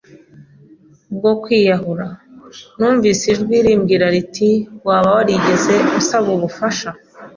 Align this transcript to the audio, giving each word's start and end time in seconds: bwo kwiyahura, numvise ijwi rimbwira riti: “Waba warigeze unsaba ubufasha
bwo 1.15 1.33
kwiyahura, 1.41 2.07
numvise 2.77 3.25
ijwi 3.33 3.55
rimbwira 3.65 4.05
riti: 4.13 4.49
“Waba 4.87 5.09
warigeze 5.15 5.73
unsaba 5.97 6.27
ubufasha 6.37 6.89